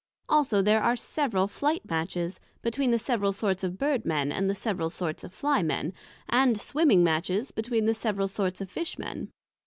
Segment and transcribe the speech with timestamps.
[0.27, 4.55] Also there are several Flight matches, between the several sorts of Bird men, and the
[4.55, 5.93] several sorts of Fly men;
[6.27, 9.29] and swimming matches, between the several sorts of Fish men.